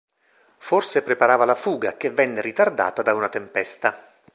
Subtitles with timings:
[0.57, 4.03] Forse preparava la fuga, che venne ritardata da una tempesta.